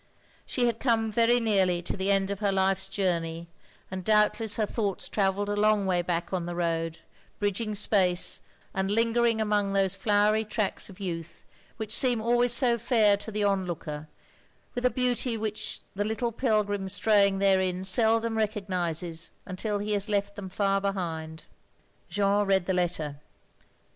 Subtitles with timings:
[0.47, 3.45] She had come very nearly to the end of her life's jotimey,
[3.91, 7.01] and doubtless her thoughts travelled a long way back on the road,
[7.37, 8.41] bridging space,
[8.73, 11.45] and lingering among those flowery tracks of youth
[11.77, 14.07] which seem always so fair to the onlooker,
[14.73, 20.35] with a beauty which the little pilgrim straying therein seldom recognises until he has left
[20.35, 21.45] them far behind.
[22.09, 23.19] Jeanne read the letter.